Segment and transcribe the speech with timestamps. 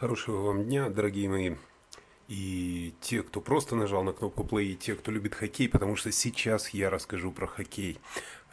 [0.00, 1.56] Хорошего вам дня, дорогие мои.
[2.26, 6.10] И те, кто просто нажал на кнопку play, и те, кто любит хоккей, потому что
[6.10, 7.98] сейчас я расскажу про хоккей.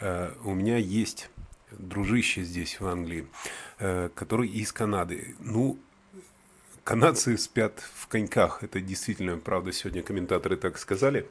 [0.02, 1.30] Uh, у меня есть
[1.72, 3.28] дружище здесь, в Англии,
[3.80, 5.38] uh, который из Канады.
[5.40, 5.80] Ну,
[6.84, 8.62] канадцы спят в коньках.
[8.62, 11.30] Это действительно, правда, сегодня комментаторы так сказали.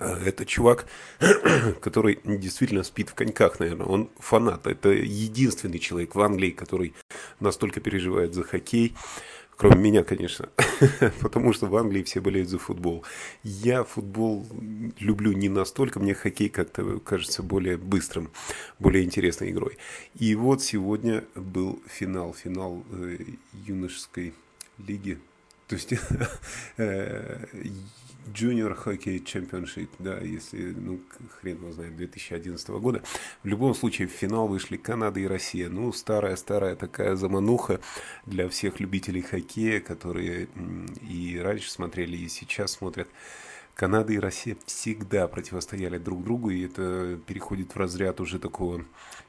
[0.00, 0.86] Э, это чувак,
[1.80, 3.86] который действительно спит в коньках, наверное.
[3.86, 4.66] Он фанат.
[4.66, 6.94] Это единственный человек в Англии, который
[7.40, 8.94] настолько переживает за хоккей.
[9.56, 10.50] Кроме меня, конечно.
[11.20, 13.04] Потому что в Англии все болеют за футбол.
[13.42, 14.46] Я футбол
[14.98, 15.98] люблю не настолько.
[15.98, 18.30] Мне хоккей как-то кажется более быстрым,
[18.78, 19.78] более интересной игрой.
[20.18, 22.34] И вот сегодня был финал.
[22.34, 23.18] Финал э,
[23.66, 24.34] юношеской
[24.76, 25.18] лиги.
[25.66, 25.92] То есть
[26.76, 27.44] э,
[28.32, 31.00] Junior Hockey Championship, да, если, ну,
[31.40, 33.02] хрен его знает, 2011 года.
[33.42, 35.68] В любом случае, в финал вышли Канада и Россия.
[35.68, 37.80] Ну, старая-старая такая замануха
[38.24, 40.48] для всех любителей хоккея, которые
[41.08, 43.08] и раньше смотрели, и сейчас смотрят.
[43.74, 48.84] Канада и Россия всегда противостояли друг другу, и это переходит в разряд уже такого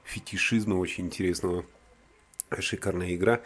[0.06, 1.66] фетишизма очень интересного.
[2.60, 3.42] Шикарная игра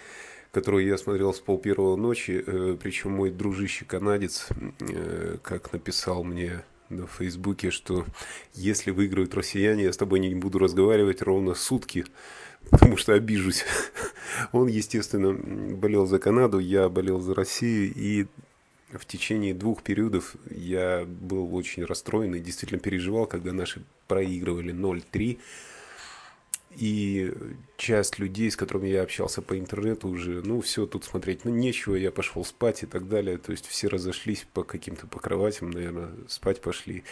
[0.51, 4.49] которую я смотрел с пол первого ночи, э, причем мой дружище канадец,
[4.79, 8.05] э, как написал мне на Фейсбуке, что
[8.53, 12.05] если выиграют россияне, я с тобой не буду разговаривать ровно сутки,
[12.69, 13.63] потому что обижусь.
[14.51, 18.27] Он, естественно, болел за Канаду, я болел за Россию, и
[18.91, 25.39] в течение двух периодов я был очень расстроен и действительно переживал, когда наши проигрывали 0-3.
[26.77, 27.33] И
[27.77, 31.95] часть людей, с которыми я общался по интернету уже, ну, все, тут смотреть, ну, нечего,
[31.95, 33.37] я пошел спать и так далее.
[33.37, 37.03] То есть все разошлись по каким-то по кроватям, наверное, спать пошли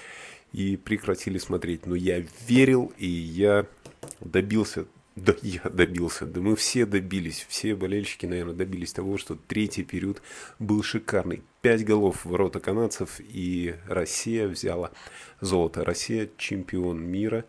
[0.53, 1.85] и прекратили смотреть.
[1.85, 3.65] Но я верил, и я
[4.21, 9.83] добился, да, я добился, да мы все добились, все болельщики, наверное, добились того, что третий
[9.83, 10.21] период
[10.57, 11.43] был шикарный.
[11.61, 14.91] Пять голов в ворота канадцев, и Россия взяла
[15.42, 15.83] золото.
[15.83, 17.45] Россия чемпион мира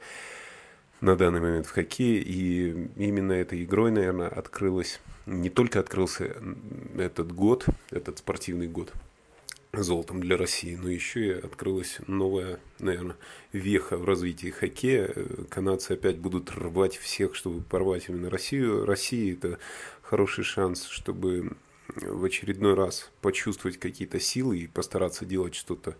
[1.00, 2.22] на данный момент в хоккее.
[2.22, 6.36] И именно этой игрой, наверное, открылось, не только открылся
[6.96, 8.92] этот год, этот спортивный год
[9.72, 13.16] золотом для России, но еще и открылась новая, наверное,
[13.52, 15.14] веха в развитии хоккея.
[15.48, 18.84] Канадцы опять будут рвать всех, чтобы порвать именно Россию.
[18.84, 19.58] Россия– это
[20.02, 21.52] хороший шанс, чтобы
[21.94, 25.96] в очередной раз почувствовать какие-то силы и постараться делать что-то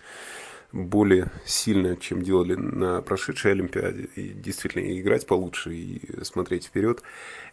[0.73, 4.09] более сильно, чем делали на прошедшей Олимпиаде.
[4.17, 7.03] И действительно играть получше и смотреть вперед.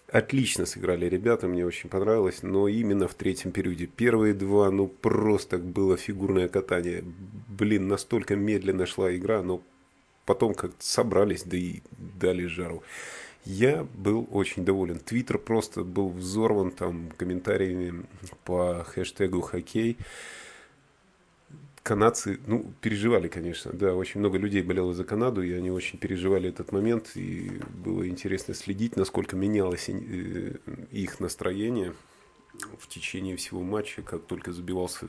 [0.10, 3.88] Отлично сыграли ребята, мне очень понравилось, но именно в третьем периоде.
[3.88, 7.04] Первые два, ну просто было фигурное катание.
[7.48, 9.62] Блин, настолько медленно шла игра, но
[10.26, 12.84] потом как-то собрались, да и дали жару.
[13.44, 15.00] Я был очень доволен.
[15.00, 18.06] Твиттер просто был взорван там комментариями
[18.44, 19.98] по хэштегу хоккей
[21.88, 26.50] канадцы, ну, переживали, конечно, да, очень много людей болело за Канаду, и они очень переживали
[26.50, 30.58] этот момент, и было интересно следить, насколько менялось э,
[30.92, 31.94] их настроение
[32.78, 35.08] в течение всего матча, как только забивался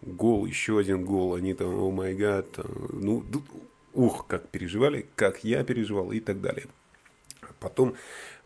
[0.00, 2.46] гол, еще один гол, они там, о май гад,
[2.90, 3.22] ну,
[3.92, 6.68] ух, как переживали, как я переживал и так далее.
[7.60, 7.96] Потом,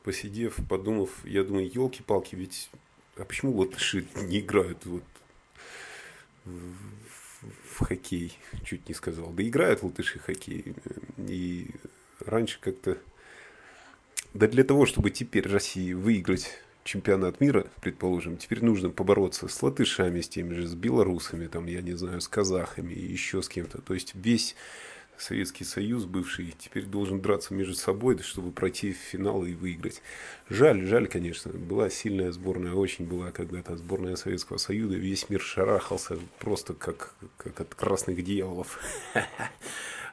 [0.03, 2.71] посидев, подумав, я думаю, елки-палки, ведь
[3.17, 5.05] а почему латыши не играют вот
[7.43, 9.31] в хоккей, чуть не сказал.
[9.31, 10.75] Да играют латыши хоккей.
[11.19, 11.71] И
[12.25, 12.99] раньше как-то...
[14.35, 16.51] Да для того, чтобы теперь России выиграть
[16.85, 21.83] чемпионат мира, предположим, теперь нужно побороться с латышами, с теми же, с белорусами, там, я
[21.83, 23.81] не знаю, с казахами еще с кем-то.
[23.83, 24.55] То есть весь
[25.19, 30.03] Советский Союз бывший теперь должен драться между собой, чтобы пройти в финал и выиграть.
[30.49, 31.53] Жаль, жаль, конечно.
[31.53, 34.97] Была сильная сборная, очень была когда-то сборная Советского Союза.
[34.97, 38.79] Весь мир шарахался просто как, как от красных дьяволов.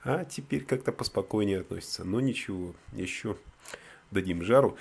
[0.05, 2.03] А теперь как-то поспокойнее относится.
[2.03, 3.37] Но ничего, еще
[4.11, 4.77] дадим жару.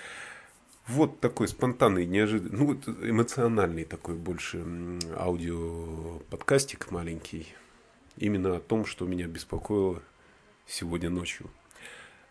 [0.89, 4.65] Вот такой спонтанный, неожиданный, ну вот эмоциональный такой больше
[5.17, 7.47] аудио подкастик маленький.
[8.17, 10.03] Именно о том, что меня беспокоило
[10.67, 11.51] сегодня ночью.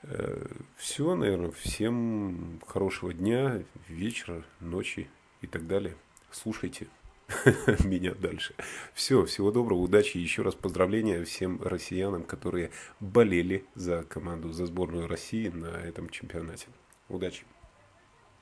[0.04, 0.45] Э,
[0.78, 5.10] Все, наверное, всем хорошего дня, вечера, ночи
[5.42, 5.95] и так далее.
[6.31, 6.88] Слушайте
[7.83, 8.56] меня дальше.
[8.94, 10.18] Все, всего доброго, удачи.
[10.18, 16.68] Еще раз поздравления всем россиянам, которые болели за команду, за сборную России на этом чемпионате.
[17.10, 17.44] Удачи.